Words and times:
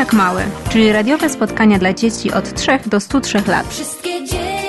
Polak 0.00 0.12
Mały, 0.12 0.42
czyli 0.70 0.92
radiowe 0.92 1.28
spotkania 1.28 1.78
dla 1.78 1.92
dzieci 1.92 2.32
od 2.32 2.54
3 2.54 2.78
do 2.86 3.00
103 3.00 3.42
lat. 3.46 3.68
Wszystkie 3.68 4.24
dzieci. 4.24 4.59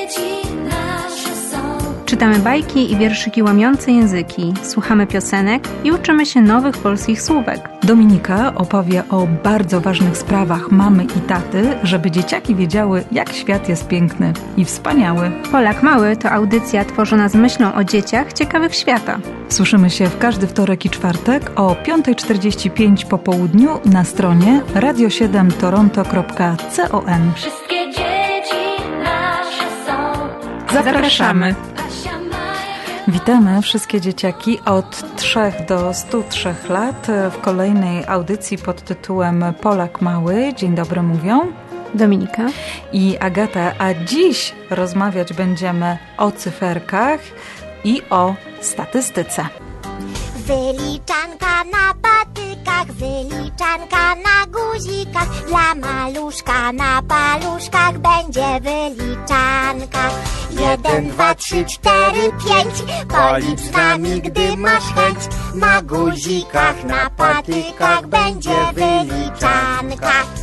Czytamy 2.12 2.40
bajki 2.40 2.92
i 2.92 2.98
wierszyki 2.98 3.44
łamiące 3.44 3.92
języki, 3.92 4.54
słuchamy 4.64 5.08
piosenek 5.08 5.68
i 5.84 5.92
uczymy 5.92 6.26
się 6.26 6.42
nowych 6.42 6.78
polskich 6.78 7.22
słówek. 7.22 7.70
Dominika 7.84 8.56
opowie 8.56 9.04
o 9.10 9.28
bardzo 9.44 9.82
ważnych 9.82 10.18
sprawach 10.18 10.72
mamy 10.72 11.04
i 11.04 11.22
taty, 11.28 11.64
żeby 11.84 12.12
dzieciaki 12.12 12.56
wiedziały, 12.56 13.04
jak 13.12 13.34
świat 13.34 13.70
jest 13.70 13.88
piękny 13.88 14.34
i 14.58 14.66
wspaniały. 14.66 15.32
Polak 15.52 15.84
Mały 15.84 16.18
to 16.18 16.32
audycja 16.32 16.86
tworzona 16.86 17.30
z 17.30 17.36
myślą 17.36 17.74
o 17.74 17.84
dzieciach 17.84 18.34
ciekawych 18.34 18.76
świata. 18.76 19.20
Słyszymy 19.50 19.90
się 19.90 20.08
w 20.08 20.18
każdy 20.18 20.48
wtorek 20.48 20.86
i 20.86 20.90
czwartek 20.90 21.52
o 21.56 21.76
5.45 21.86 23.06
po 23.06 23.18
południu 23.18 23.80
na 23.86 24.04
stronie 24.04 24.62
radio7toronto.com. 24.74 27.32
Wszystkie 27.36 27.92
dzieci 27.92 28.56
nasze 29.04 29.66
są. 29.86 29.94
Zapraszamy. 30.74 31.56
Witamy 33.12 33.62
wszystkie 33.62 34.02
dzieciaki 34.02 34.60
od 34.66 35.16
3 35.16 35.40
do 35.68 35.94
103 35.94 36.56
lat 36.70 37.08
w 37.32 37.42
kolejnej 37.42 38.06
audycji 38.08 38.58
pod 38.58 38.82
tytułem 38.82 39.46
Polak 39.62 40.02
Mały. 40.02 40.54
Dzień 40.58 40.76
dobry 40.76 41.02
mówią. 41.04 41.52
Dominika. 41.94 42.46
i 42.94 43.18
Agata, 43.18 43.74
a 43.80 43.94
dziś 43.94 44.56
rozmawiać 44.70 45.34
będziemy 45.34 45.98
o 46.18 46.32
cyferkach 46.32 47.20
i 47.84 48.02
o 48.10 48.36
statystyce. 48.62 49.46
Wyliczanka 50.52 51.64
na 51.64 51.94
patykach, 52.02 52.92
wyliczanka 52.92 54.16
na 54.16 54.46
guzikach, 54.48 55.48
dla 55.48 55.76
maluszka 55.76 56.72
na 56.74 57.02
paluszkach 57.02 57.98
będzie 57.98 58.60
wyliczanka. 58.62 60.10
Jeden, 60.52 61.10
dwa, 61.10 61.36
trzy, 61.36 61.66
cztery, 61.66 62.32
pięć, 62.44 62.76
policz 63.08 63.60
z 63.60 63.72
nami, 63.72 64.22
gdy 64.22 64.58
masz 64.58 64.94
chęć. 64.96 65.20
Na 65.56 65.82
guzikach, 65.82 66.84
na 66.84 67.10
patykach 67.10 68.08
będzie 68.08 68.56
wyliczanka. 68.74 70.41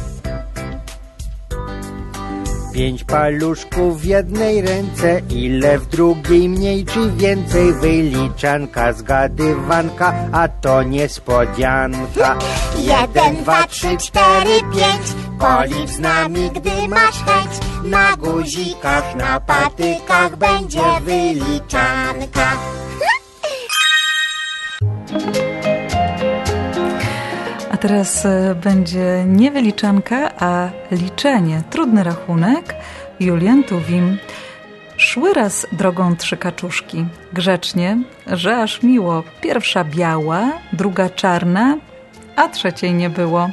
Pięć 2.78 3.04
paluszków 3.04 4.00
w 4.00 4.04
jednej 4.04 4.62
ręce, 4.62 5.20
ile 5.30 5.78
w 5.78 5.86
drugiej 5.86 6.48
mniej 6.48 6.84
czy 6.84 7.10
więcej 7.10 7.74
wyliczanka, 7.74 8.92
zgadywanka, 8.92 10.14
a 10.32 10.48
to 10.48 10.82
niespodzianka. 10.82 12.38
Jeden, 12.76 13.36
dwa, 13.36 13.66
trzy, 13.66 13.96
cztery, 13.96 14.60
pięć, 14.60 15.06
policz 15.38 15.90
z 15.90 15.98
nami, 15.98 16.50
gdy 16.50 16.88
masz 16.88 17.24
chęć. 17.24 17.50
Na 17.84 18.16
guzikach, 18.16 19.14
na 19.14 19.40
patykach 19.40 20.36
będzie 20.36 20.82
wyliczanka. 21.04 22.52
Teraz 27.80 28.26
e, 28.26 28.54
będzie 28.54 29.24
nie 29.26 29.50
wyliczanka, 29.50 30.30
a 30.38 30.68
liczenie. 30.90 31.62
Trudny 31.70 32.04
rachunek. 32.04 32.74
Julian 33.20 33.64
Tuwim. 33.64 34.18
Szły 34.96 35.34
raz 35.34 35.66
drogą 35.72 36.16
trzy 36.16 36.36
kaczuszki. 36.36 37.06
Grzecznie, 37.32 37.98
że 38.26 38.56
aż 38.56 38.82
miło. 38.82 39.22
Pierwsza 39.40 39.84
biała, 39.84 40.52
druga 40.72 41.10
czarna, 41.10 41.76
a 42.36 42.48
trzeciej 42.48 42.94
nie 42.94 43.10
było. 43.10 43.50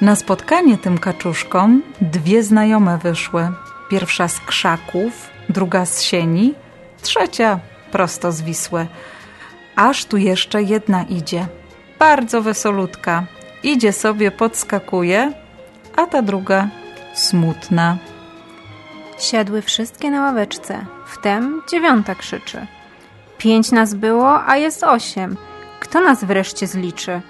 Na 0.00 0.16
spotkanie 0.16 0.78
tym 0.78 0.98
kaczuszkom 0.98 1.82
dwie 2.00 2.42
znajome 2.42 2.98
wyszły. 2.98 3.48
Pierwsza 3.90 4.28
z 4.28 4.40
krzaków, 4.40 5.30
druga 5.48 5.86
z 5.86 6.02
sieni, 6.02 6.54
trzecia 7.02 7.60
prosto 7.92 8.32
z 8.32 8.42
Wisły. 8.42 8.86
Aż 9.76 10.04
tu 10.04 10.16
jeszcze 10.16 10.62
jedna 10.62 11.02
idzie. 11.02 11.46
Bardzo 11.98 12.42
wesolutka. 12.42 13.37
Idzie 13.62 13.92
sobie, 13.92 14.30
podskakuje, 14.30 15.32
a 15.96 16.06
ta 16.06 16.22
druga 16.22 16.68
smutna. 17.14 17.96
Siadły 19.18 19.62
wszystkie 19.62 20.10
na 20.10 20.20
ławeczce. 20.20 20.86
Wtem 21.06 21.62
dziewiąta 21.70 22.14
krzyczy. 22.14 22.66
Pięć 23.38 23.72
nas 23.72 23.94
było, 23.94 24.44
a 24.46 24.56
jest 24.56 24.84
osiem. 24.84 25.36
Kto 25.80 26.00
nas 26.00 26.24
wreszcie 26.24 26.66
zliczy? 26.66 27.20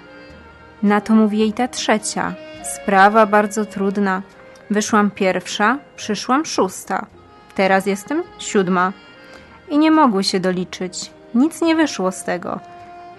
Na 0.83 1.01
to 1.01 1.13
mówi 1.13 1.39
jej 1.39 1.53
ta 1.53 1.67
trzecia. 1.67 2.33
Sprawa 2.75 3.25
bardzo 3.25 3.65
trudna. 3.65 4.21
Wyszłam 4.69 5.11
pierwsza, 5.11 5.77
przyszłam 5.95 6.45
szósta. 6.45 7.05
Teraz 7.55 7.85
jestem 7.85 8.23
siódma. 8.39 8.93
I 9.69 9.77
nie 9.77 9.91
mogły 9.91 10.23
się 10.23 10.39
doliczyć. 10.39 11.11
Nic 11.35 11.61
nie 11.61 11.75
wyszło 11.75 12.11
z 12.11 12.23
tego. 12.23 12.59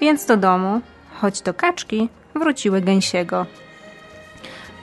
Więc 0.01 0.27
do 0.27 0.37
domu, 0.37 0.81
choć 1.21 1.43
do 1.43 1.55
kaczki, 1.55 2.09
wróciły 2.35 2.81
gęsiego. 2.81 3.47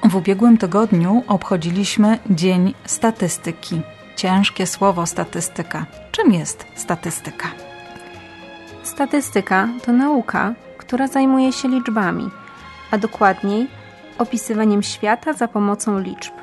W 0.03 0.15
ubiegłym 0.15 0.57
tygodniu 0.57 1.23
obchodziliśmy 1.27 2.19
Dzień 2.29 2.73
Statystyki. 2.85 3.81
Ciężkie 4.15 4.67
słowo 4.67 5.05
statystyka. 5.05 5.85
Czym 6.11 6.33
jest 6.33 6.65
statystyka? 6.75 7.47
Statystyka 8.83 9.69
to 9.85 9.91
nauka, 9.91 10.53
która 10.77 11.07
zajmuje 11.07 11.53
się 11.53 11.67
liczbami, 11.67 12.29
a 12.91 12.97
dokładniej 12.97 13.67
opisywaniem 14.17 14.83
świata 14.83 15.33
za 15.33 15.47
pomocą 15.47 15.99
liczb. 15.99 16.33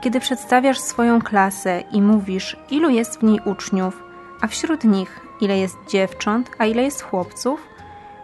Kiedy 0.00 0.20
przedstawiasz 0.20 0.78
swoją 0.78 1.22
klasę 1.22 1.82
i 1.92 2.02
mówisz, 2.02 2.56
ilu 2.70 2.90
jest 2.90 3.20
w 3.20 3.22
niej 3.22 3.40
uczniów, 3.44 4.02
a 4.40 4.46
wśród 4.46 4.84
nich 4.84 5.20
ile 5.40 5.58
jest 5.58 5.76
dziewcząt, 5.88 6.50
a 6.58 6.66
ile 6.66 6.82
jest 6.82 7.02
chłopców, 7.02 7.68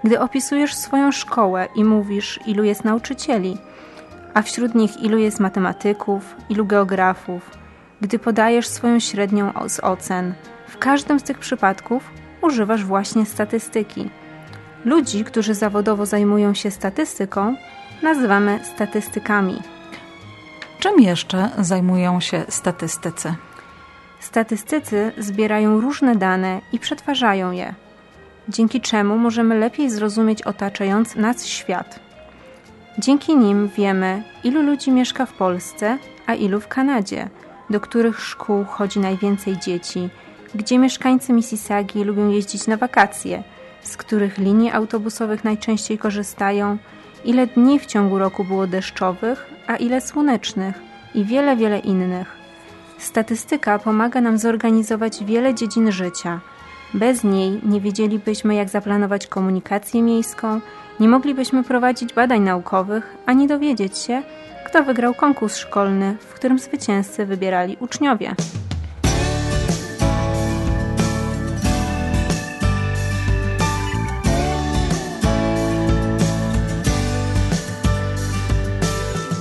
gdy 0.04 0.20
opisujesz 0.20 0.74
swoją 0.74 1.12
szkołę 1.12 1.68
i 1.74 1.84
mówisz, 1.84 2.40
ilu 2.46 2.64
jest 2.64 2.84
nauczycieli, 2.84 3.58
a 4.34 4.42
wśród 4.42 4.74
nich 4.74 5.02
ilu 5.02 5.18
jest 5.18 5.40
matematyków, 5.40 6.36
ilu 6.48 6.66
geografów, 6.66 7.50
gdy 8.00 8.18
podajesz 8.18 8.66
swoją 8.66 9.00
średnią 9.00 9.52
z 9.68 9.80
ocen, 9.80 10.34
w 10.68 10.78
każdym 10.78 11.20
z 11.20 11.22
tych 11.22 11.38
przypadków 11.38 12.10
używasz 12.42 12.84
właśnie 12.84 13.26
statystyki. 13.26 14.10
Ludzi, 14.84 15.24
którzy 15.24 15.54
zawodowo 15.54 16.06
zajmują 16.06 16.54
się 16.54 16.70
statystyką, 16.70 17.56
nazywamy 18.02 18.60
statystykami. 18.74 19.62
Czym 20.78 21.00
jeszcze 21.00 21.50
zajmują 21.58 22.20
się 22.20 22.44
statystycy? 22.48 23.34
Statystycy 24.20 25.12
zbierają 25.18 25.80
różne 25.80 26.16
dane 26.16 26.60
i 26.72 26.78
przetwarzają 26.78 27.50
je, 27.52 27.74
dzięki 28.48 28.80
czemu 28.80 29.18
możemy 29.18 29.58
lepiej 29.58 29.90
zrozumieć 29.90 30.42
otaczający 30.42 31.20
nas 31.20 31.46
świat. 31.46 32.00
Dzięki 32.98 33.36
nim 33.36 33.68
wiemy, 33.68 34.22
ilu 34.44 34.62
ludzi 34.62 34.90
mieszka 34.90 35.26
w 35.26 35.32
Polsce, 35.32 35.98
a 36.26 36.34
ilu 36.34 36.60
w 36.60 36.68
Kanadzie, 36.68 37.28
do 37.70 37.80
których 37.80 38.20
szkół 38.20 38.64
chodzi 38.64 39.00
najwięcej 39.00 39.58
dzieci, 39.58 40.08
gdzie 40.54 40.78
mieszkańcy 40.78 41.32
Mississaugi 41.32 42.04
lubią 42.04 42.28
jeździć 42.28 42.66
na 42.66 42.76
wakacje, 42.76 43.42
z 43.82 43.96
których 43.96 44.38
linii 44.38 44.70
autobusowych 44.70 45.44
najczęściej 45.44 45.98
korzystają, 45.98 46.78
ile 47.24 47.46
dni 47.46 47.78
w 47.78 47.86
ciągu 47.86 48.18
roku 48.18 48.44
było 48.44 48.66
deszczowych, 48.66 49.46
a 49.66 49.76
ile 49.76 50.00
słonecznych 50.00 50.74
i 51.14 51.24
wiele, 51.24 51.56
wiele 51.56 51.78
innych. 51.78 52.36
Statystyka 52.98 53.78
pomaga 53.78 54.20
nam 54.20 54.38
zorganizować 54.38 55.24
wiele 55.24 55.54
dziedzin 55.54 55.92
życia. 55.92 56.40
Bez 56.94 57.24
niej 57.24 57.60
nie 57.62 57.80
wiedzielibyśmy, 57.80 58.54
jak 58.54 58.68
zaplanować 58.68 59.26
komunikację 59.26 60.02
miejską, 60.02 60.60
nie 61.00 61.08
moglibyśmy 61.08 61.64
prowadzić 61.64 62.14
badań 62.14 62.40
naukowych, 62.40 63.16
ani 63.26 63.46
dowiedzieć 63.46 63.98
się, 63.98 64.22
kto 64.66 64.84
wygrał 64.84 65.14
konkurs 65.14 65.56
szkolny, 65.56 66.16
w 66.20 66.34
którym 66.34 66.58
zwycięzcy 66.58 67.26
wybierali 67.26 67.76
uczniowie. 67.80 68.34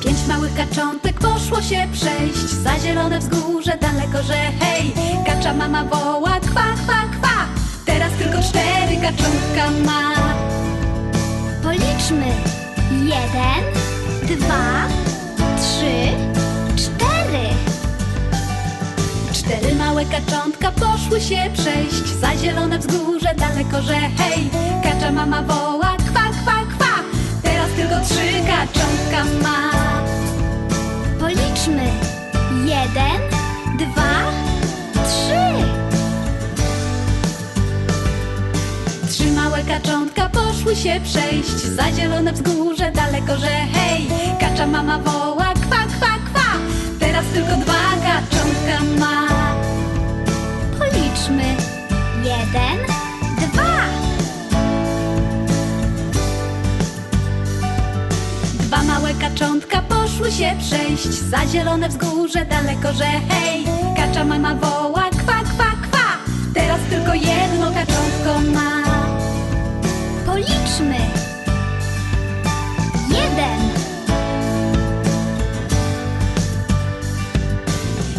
Pięć 0.06 0.28
małych 0.28 0.56
kaczątek 0.58 1.20
poszło 1.20 1.62
się 1.62 1.88
przejść 1.92 2.50
Za 2.50 2.80
zielone 2.80 3.20
wzgórze 3.20 3.78
daleko, 3.82 4.24
że 4.24 4.34
hej 4.34 4.94
Kacza 5.26 5.54
mama 5.54 5.84
woła, 5.84 6.40
Kaczątka 9.04 9.72
ma. 9.86 10.16
Policzmy. 11.64 12.32
Jeden, 12.92 13.64
dwa, 14.24 14.88
trzy, 15.58 15.96
cztery. 16.76 17.48
Cztery 19.34 19.76
małe 19.76 20.06
kaczątka 20.06 20.72
poszły 20.72 21.22
się 21.22 21.36
przejść 21.54 22.06
za 22.22 22.38
zielone 22.38 22.80
wzgórze 22.80 23.36
daleko, 23.36 23.82
że 23.82 23.94
hej, 23.94 24.50
kacza 24.84 25.12
mama 25.12 25.42
woła 25.42 25.98
kwa, 26.14 26.24
kwa, 26.44 26.76
kwa. 26.78 26.96
Teraz 27.44 27.70
tylko 27.76 27.96
trzy 28.06 28.32
kaczątka 28.48 29.26
ma. 29.44 29.72
Policzmy. 31.20 31.88
Jeden, 32.66 33.22
dwa, 33.78 34.43
kaczątka 39.62 40.30
poszły 40.30 40.76
się 40.76 41.02
przejść. 41.04 41.58
Za 41.76 41.92
zielone 41.92 42.34
wzgórze 42.34 42.92
daleko, 42.92 43.38
że 43.38 43.48
hej. 43.48 44.08
Kacza 44.40 44.68
mama 44.68 45.00
woła 45.00 45.54
kwa, 45.54 45.78
kwa, 46.00 46.14
kwa. 46.32 46.50
Teraz 47.00 47.26
tylko 47.34 47.56
dwa 47.56 47.74
kaczątka 48.04 48.84
ma. 49.00 49.28
Policzmy. 50.80 51.56
Jeden, 52.24 52.80
dwa. 53.54 53.76
Dwa 58.60 58.84
małe 58.84 59.14
kaczątka 59.14 59.82
poszły 59.82 60.32
się 60.32 60.56
przejść. 60.60 61.08
Za 61.30 61.48
zielone 61.48 61.90
wzgórze 61.90 62.46
daleko, 62.46 62.94
że 62.94 63.06
hej. 63.06 63.66
Kacza 63.96 64.26
mama 64.26 64.56
woła 64.56 65.10
kwa, 65.26 65.40
kwa, 65.58 65.72
kwa. 65.92 66.18
Teraz 66.54 66.80
tylko 66.90 67.14
jedno 67.14 67.72
kaczątko 67.72 68.52
ma 68.54 68.93
Policzmy. 70.74 70.98
Jeden, 73.10 73.60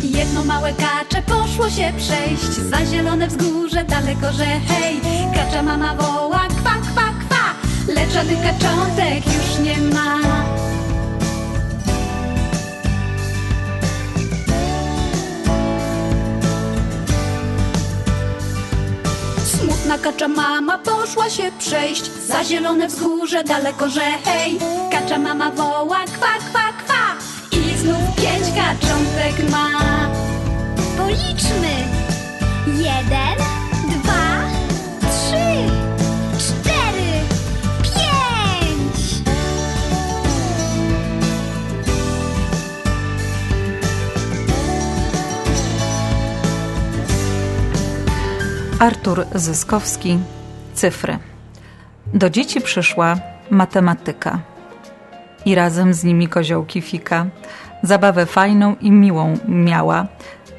Jedno 0.03 0.45
małe 0.45 0.73
kacze 0.73 1.23
poszło 1.23 1.71
się 1.71 1.93
przejść. 1.99 2.53
Za 2.71 2.87
zielone 2.87 3.29
wzgórze 3.29 3.85
daleko, 3.85 4.33
że 4.33 4.45
hej. 4.45 5.01
Kacza 5.35 5.63
mama 5.63 5.95
woła 5.95 6.41
kwa, 6.63 6.71
kwa, 6.71 7.27
kwa. 7.29 7.55
Lecz 7.95 8.13
żadnych 8.13 8.39
kaczątek 8.43 9.27
już 9.27 9.59
nie 9.67 9.77
ma 9.95 10.44
Kacza 20.03 20.29
mama 20.29 20.79
poszła 20.79 21.31
się 21.31 21.43
przejść 21.59 22.11
Za 22.27 22.45
zielone 22.45 22.89
wzgórze 22.89 23.45
daleko, 23.45 23.89
że 23.89 24.01
hej 24.01 24.59
Kacza 24.91 25.19
mama 25.19 25.51
woła 25.51 25.99
kwa, 26.19 26.51
kwa, 26.53 26.73
kwa. 26.87 27.17
I 27.59 27.79
znów 27.79 28.17
pięć 28.17 28.47
kaczątek 28.57 29.51
ma. 29.51 29.69
Policzmy. 30.97 31.75
Jeden, 32.67 33.54
Artur 48.79 49.27
Zyskowski, 49.35 50.19
cyfry. 50.75 51.19
Do 52.15 52.31
dzieci 52.31 52.61
przyszła 52.61 53.17
matematyka. 53.51 54.39
I 55.45 55.55
razem 55.55 55.95
z 55.95 56.05
nimi 56.05 56.29
koziołki 56.29 56.81
fika. 56.81 57.27
Zabawę 57.83 58.27
fajną 58.27 58.77
i 58.81 58.91
miłą 58.91 59.39
miała, 59.49 60.07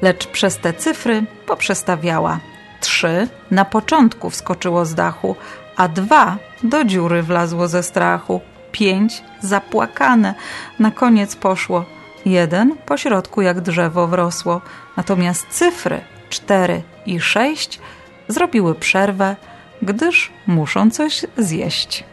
lecz 0.02 0.26
przez 0.26 0.58
te 0.58 0.72
cyfry 0.72 1.26
poprzestawiała. 1.46 2.40
Trzy 2.80 3.28
na 3.50 3.64
początku 3.64 4.30
wskoczyło 4.30 4.84
z 4.84 4.94
dachu, 4.94 5.36
a 5.76 5.88
dwa 5.88 6.36
do 6.62 6.84
dziury 6.84 7.22
wlazło 7.22 7.68
ze 7.68 7.82
strachu. 7.82 8.40
Pięć 8.72 9.22
zapłakane 9.40 10.34
na 10.78 10.90
koniec 10.90 11.36
poszło. 11.36 11.84
Jeden 12.24 12.76
po 12.86 12.96
środku 12.96 13.42
jak 13.42 13.60
drzewo 13.60 14.06
wrosło. 14.06 14.60
Natomiast 14.96 15.46
cyfry 15.50 16.00
cztery 16.30 16.82
i 17.06 17.20
sześć 17.20 17.80
zrobiły 18.28 18.74
przerwę, 18.74 19.36
gdyż 19.82 20.32
muszą 20.46 20.90
coś 20.90 21.26
zjeść. 21.36 22.04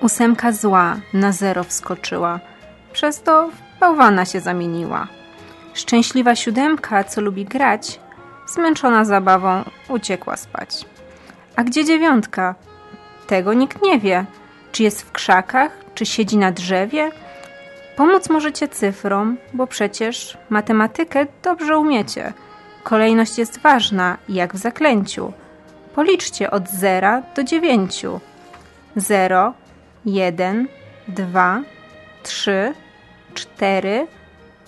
Ósemka 0.00 0.52
zła 0.52 0.96
na 1.12 1.32
zero 1.32 1.64
wskoczyła, 1.64 2.40
przez 2.92 3.22
to 3.22 3.48
w 3.48 3.80
bałwana 3.80 4.24
się 4.24 4.40
zamieniła. 4.40 5.06
Szczęśliwa 5.74 6.36
siódemka, 6.36 7.04
co 7.04 7.20
lubi 7.20 7.44
grać, 7.44 8.00
zmęczona 8.46 9.04
zabawą, 9.04 9.64
uciekła 9.88 10.36
spać. 10.36 10.84
A 11.56 11.64
gdzie 11.64 11.84
dziewiątka? 11.84 12.54
Tego 13.26 13.54
nikt 13.54 13.82
nie 13.82 13.98
wie. 13.98 14.24
Czy 14.72 14.82
jest 14.82 15.02
w 15.02 15.12
krzakach, 15.12 15.72
czy 15.94 16.06
siedzi 16.06 16.36
na 16.36 16.52
drzewie? 16.52 17.10
Pomóc 17.96 18.30
możecie 18.30 18.68
cyfrom, 18.68 19.36
bo 19.52 19.66
przecież 19.66 20.38
matematykę 20.50 21.26
dobrze 21.42 21.78
umiecie. 21.78 22.32
Kolejność 22.82 23.38
jest 23.38 23.60
ważna, 23.60 24.18
jak 24.28 24.54
w 24.54 24.58
zaklęciu. 24.58 25.32
Policzcie 25.94 26.50
od 26.50 26.68
zera 26.68 27.22
do 27.36 27.44
dziewięciu. 27.44 28.20
Zero, 28.96 29.54
jeden, 30.04 30.68
dwa, 31.08 31.60
trzy, 32.22 32.74
cztery, 33.34 34.06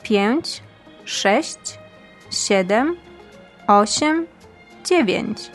pięć, 0.02 0.62
sześć, 1.04 1.78
siedem, 2.30 2.96
osiem, 3.66 4.26
dziewięć. 4.84 5.50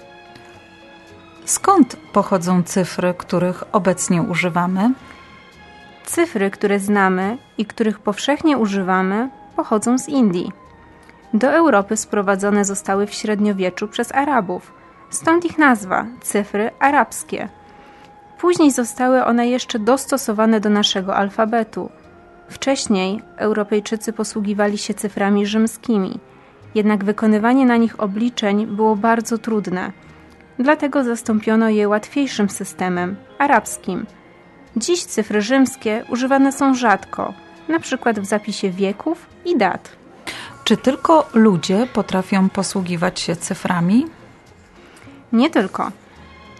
Skąd 1.45 1.95
pochodzą 2.13 2.63
cyfry, 2.63 3.13
których 3.17 3.63
obecnie 3.71 4.21
używamy? 4.21 4.93
Cyfry, 6.05 6.51
które 6.51 6.79
znamy 6.79 7.37
i 7.57 7.65
których 7.65 7.99
powszechnie 7.99 8.57
używamy, 8.57 9.29
pochodzą 9.55 9.97
z 9.97 10.09
Indii. 10.09 10.51
Do 11.33 11.51
Europy 11.51 11.97
sprowadzone 11.97 12.65
zostały 12.65 13.07
w 13.07 13.13
średniowieczu 13.13 13.87
przez 13.87 14.15
Arabów, 14.15 14.73
stąd 15.09 15.45
ich 15.45 15.57
nazwa 15.57 16.05
cyfry 16.21 16.71
arabskie. 16.79 17.49
Później 18.39 18.71
zostały 18.71 19.25
one 19.25 19.47
jeszcze 19.47 19.79
dostosowane 19.79 20.59
do 20.59 20.69
naszego 20.69 21.15
alfabetu. 21.15 21.89
Wcześniej 22.49 23.21
Europejczycy 23.37 24.13
posługiwali 24.13 24.77
się 24.77 24.93
cyframi 24.93 25.45
rzymskimi, 25.45 26.19
jednak 26.75 27.03
wykonywanie 27.03 27.65
na 27.65 27.77
nich 27.77 27.99
obliczeń 27.99 28.67
było 28.67 28.95
bardzo 28.95 29.37
trudne. 29.37 29.91
Dlatego 30.59 31.03
zastąpiono 31.03 31.69
je 31.69 31.87
łatwiejszym 31.87 32.49
systemem 32.49 33.15
arabskim. 33.37 34.05
Dziś 34.77 35.03
cyfry 35.05 35.41
rzymskie 35.41 36.03
używane 36.09 36.51
są 36.51 36.73
rzadko, 36.73 37.33
przykład 37.79 38.19
w 38.19 38.25
zapisie 38.25 38.69
wieków 38.69 39.29
i 39.45 39.57
dat. 39.57 39.98
Czy 40.69 40.77
tylko 40.77 41.29
ludzie 41.33 41.87
potrafią 41.93 42.49
posługiwać 42.49 43.19
się 43.19 43.35
cyframi? 43.35 44.05
Nie 45.33 45.49
tylko. 45.49 45.91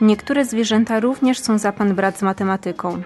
Niektóre 0.01 0.46
zwierzęta 0.46 1.00
również 1.00 1.39
są 1.39 1.58
za 1.58 1.72
pan 1.72 1.96
brat 1.96 2.18
z 2.18 2.22
matematyką. 2.22 3.01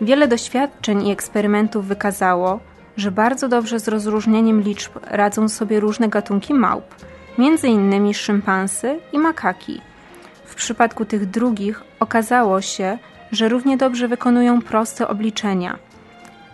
Wiele 0.00 0.28
doświadczeń 0.28 1.06
i 1.06 1.12
eksperymentów 1.12 1.86
wykazało, 1.86 2.60
że 2.96 3.10
bardzo 3.10 3.48
dobrze 3.48 3.80
z 3.80 3.88
rozróżnieniem 3.88 4.60
liczb 4.60 4.92
radzą 5.02 5.48
sobie 5.48 5.80
różne 5.80 6.08
gatunki 6.08 6.54
małp, 6.54 6.94
innymi 7.64 8.14
szympansy 8.14 9.00
i 9.12 9.18
makaki. 9.18 9.80
W 10.44 10.54
przypadku 10.54 11.04
tych 11.04 11.30
drugich 11.30 11.82
okazało 12.00 12.60
się, 12.60 12.98
że 13.32 13.48
równie 13.48 13.76
dobrze 13.76 14.08
wykonują 14.08 14.62
proste 14.62 15.08
obliczenia. 15.08 15.78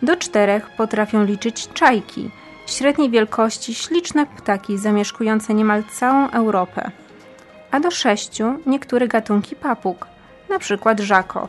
Do 0.03 0.17
czterech 0.17 0.71
potrafią 0.71 1.25
liczyć 1.25 1.69
czajki, 1.69 2.31
średniej 2.67 3.11
wielkości 3.11 3.75
śliczne 3.75 4.27
ptaki 4.27 4.79
zamieszkujące 4.79 5.55
niemal 5.55 5.85
całą 5.85 6.31
Europę. 6.31 6.91
A 7.71 7.81
do 7.81 7.91
sześciu 7.91 8.55
niektóre 8.67 9.09
gatunki 9.09 9.57
papug, 9.57 10.07
przykład 10.59 11.01
żako. 11.01 11.49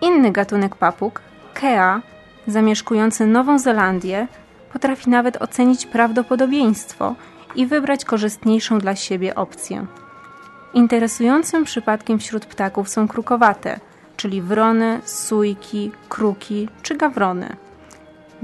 Inny 0.00 0.32
gatunek 0.32 0.76
papug, 0.76 1.20
kea, 1.54 2.02
zamieszkujący 2.46 3.26
Nową 3.26 3.58
Zelandię, 3.58 4.26
potrafi 4.72 5.10
nawet 5.10 5.42
ocenić 5.42 5.86
prawdopodobieństwo 5.86 7.14
i 7.54 7.66
wybrać 7.66 8.04
korzystniejszą 8.04 8.78
dla 8.78 8.96
siebie 8.96 9.34
opcję. 9.34 9.86
Interesującym 10.74 11.64
przypadkiem 11.64 12.18
wśród 12.18 12.46
ptaków 12.46 12.88
są 12.88 13.08
krukowate, 13.08 13.80
czyli 14.16 14.42
wrony, 14.42 15.00
sójki, 15.04 15.92
kruki 16.08 16.68
czy 16.82 16.96
gawrony. 16.96 17.56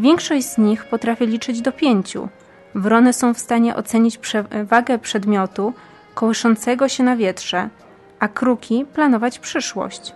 Większość 0.00 0.47
z 0.47 0.59
nich 0.59 0.85
potrafi 0.85 1.26
liczyć 1.26 1.61
do 1.61 1.73
pięciu. 1.73 2.28
Wrony 2.75 3.12
są 3.12 3.35
w 3.35 3.38
stanie 3.38 3.76
ocenić 3.76 4.19
wagę 4.64 4.99
przedmiotu 4.99 5.73
kołyszącego 6.14 6.88
się 6.88 7.02
na 7.02 7.16
wietrze, 7.16 7.69
a 8.19 8.28
kruki 8.28 8.85
planować 8.95 9.38
przyszłość. 9.38 10.14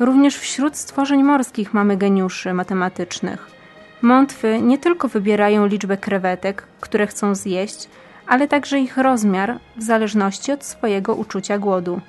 Również 0.00 0.36
wśród 0.36 0.76
stworzeń 0.76 1.22
morskich 1.22 1.74
mamy 1.74 1.96
geniuszy 1.96 2.54
matematycznych. 2.54 3.50
Mątwy 4.02 4.62
nie 4.62 4.78
tylko 4.78 5.08
wybierają 5.08 5.66
liczbę 5.66 5.96
krewetek, 5.96 6.66
które 6.80 7.06
chcą 7.06 7.34
zjeść, 7.34 7.88
ale 8.26 8.48
także 8.48 8.78
ich 8.78 8.96
rozmiar 8.96 9.58
w 9.76 9.82
zależności 9.82 10.52
od 10.52 10.64
swojego 10.64 11.14
uczucia 11.14 11.58
głodu. 11.58 12.00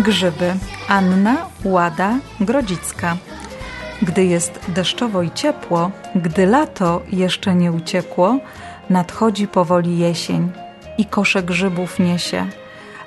Grzyby. 0.00 0.54
Anna 0.88 1.36
Łada 1.64 2.18
Grodzicka. 2.40 3.16
Gdy 4.02 4.24
jest 4.24 4.60
deszczowo 4.68 5.22
i 5.22 5.30
ciepło, 5.30 5.90
gdy 6.14 6.46
lato 6.46 7.02
jeszcze 7.12 7.54
nie 7.54 7.72
uciekło, 7.72 8.38
nadchodzi 8.90 9.48
powoli 9.48 9.98
jesień 9.98 10.52
i 10.98 11.04
kosze 11.04 11.42
grzybów 11.42 11.98
niesie. 11.98 12.46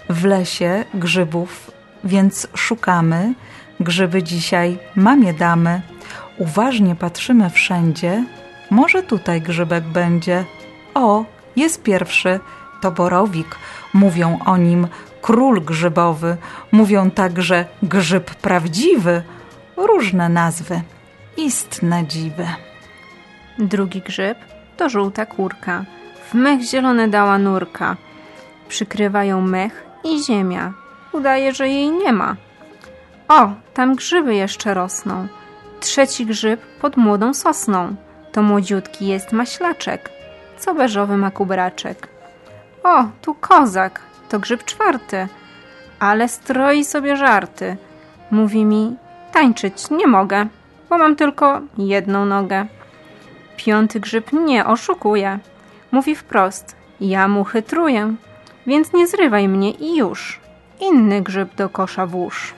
W 0.09 0.25
lesie 0.25 0.85
grzybów, 0.93 1.71
więc 2.03 2.47
szukamy, 2.55 3.33
grzyby 3.79 4.23
dzisiaj 4.23 4.77
mamie 4.95 5.33
damy. 5.33 5.81
Uważnie 6.37 6.95
patrzymy 6.95 7.49
wszędzie, 7.49 8.25
może 8.69 9.03
tutaj 9.03 9.41
grzybek 9.41 9.83
będzie. 9.83 10.45
O, 10.93 11.25
jest 11.55 11.83
pierwszy, 11.83 12.39
to 12.81 12.91
borowik. 12.91 13.55
Mówią 13.93 14.39
o 14.45 14.57
nim 14.57 14.87
król 15.23 15.61
grzybowy, 15.61 16.37
mówią 16.71 17.11
także 17.11 17.65
grzyb 17.83 18.35
prawdziwy. 18.35 19.23
Różne 19.77 20.29
nazwy, 20.29 20.81
istne 21.37 22.07
dziwy. 22.07 22.47
Drugi 23.59 24.01
grzyb 24.01 24.37
to 24.77 24.89
żółta 24.89 25.25
kurka. 25.25 25.85
W 26.29 26.33
mech 26.33 26.61
zielone 26.61 27.07
dała 27.07 27.37
nurka. 27.37 27.95
Przykrywa 28.67 29.23
ją 29.23 29.41
mech 29.41 29.85
i 30.03 30.23
ziemia. 30.23 30.73
Udaje, 31.11 31.53
że 31.53 31.69
jej 31.69 31.91
nie 31.91 32.13
ma. 32.13 32.35
O, 33.27 33.49
tam 33.73 33.95
grzyby 33.95 34.35
jeszcze 34.35 34.73
rosną. 34.73 35.27
Trzeci 35.79 36.25
grzyb 36.25 36.61
pod 36.81 36.97
młodą 36.97 37.33
sosną. 37.33 37.95
To 38.31 38.41
młodziutki 38.41 39.07
jest 39.07 39.31
maślaczek, 39.31 40.09
co 40.57 40.75
beżowy 40.75 41.17
ma 41.17 41.31
kubraczek. 41.31 42.07
O, 42.83 43.03
tu 43.21 43.33
kozak, 43.33 44.01
to 44.33 44.39
grzyb 44.39 44.63
czwarty, 44.63 45.27
ale 45.99 46.27
stroi 46.27 46.85
sobie 46.85 47.17
żarty. 47.17 47.77
Mówi 48.31 48.65
mi, 48.65 48.95
tańczyć 49.31 49.89
nie 49.89 50.07
mogę, 50.07 50.47
bo 50.89 50.97
mam 50.97 51.15
tylko 51.15 51.61
jedną 51.77 52.25
nogę. 52.25 52.65
Piąty 53.57 53.99
grzyb 53.99 54.33
nie 54.33 54.65
oszukuje. 54.65 55.39
Mówi 55.91 56.15
wprost, 56.15 56.75
ja 57.01 57.27
mu 57.27 57.43
chytruję, 57.43 58.15
więc 58.67 58.93
nie 58.93 59.07
zrywaj 59.07 59.47
mnie 59.47 59.71
i 59.71 59.97
już. 59.97 60.39
Inny 60.79 61.21
grzyb 61.21 61.55
do 61.55 61.69
kosza 61.69 62.07
włóż. 62.07 62.53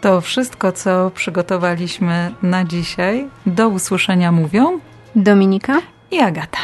To 0.00 0.20
wszystko, 0.20 0.72
co 0.72 1.10
przygotowaliśmy 1.14 2.34
na 2.42 2.64
dzisiaj. 2.64 3.28
Do 3.46 3.68
usłyszenia 3.68 4.32
mówią 4.32 4.80
Dominika 5.16 5.80
i 6.10 6.20
Agata. 6.20 6.58